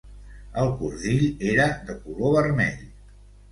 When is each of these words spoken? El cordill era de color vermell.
El 0.61 0.71
cordill 0.79 1.27
era 1.51 1.69
de 1.91 1.99
color 2.07 2.37
vermell. 2.43 2.83